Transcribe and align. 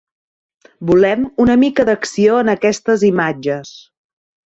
Volem 0.91 1.27
una 1.45 1.57
mica 1.63 1.85
d'acció 1.89 2.39
en 2.45 2.49
aquestes 2.55 3.05
imatges. 3.11 3.75